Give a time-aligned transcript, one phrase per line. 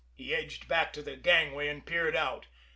[0.15, 2.47] He edged back to the gangway and peered out.